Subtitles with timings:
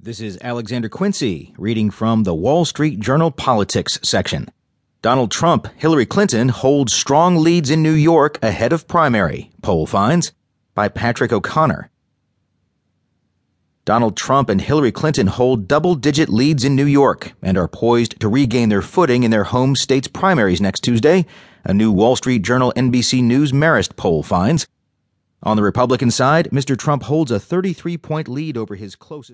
[0.00, 4.46] This is Alexander Quincy reading from the Wall Street Journal Politics section.
[5.02, 10.30] Donald Trump, Hillary Clinton hold strong leads in New York ahead of primary, poll finds,
[10.72, 11.90] by Patrick O'Connor.
[13.84, 18.20] Donald Trump and Hillary Clinton hold double digit leads in New York and are poised
[18.20, 21.26] to regain their footing in their home state's primaries next Tuesday,
[21.64, 24.68] a new Wall Street Journal NBC News Marist poll finds.
[25.42, 26.76] On the Republican side, Mr.
[26.76, 29.26] Trump holds a 33 point lead over his closest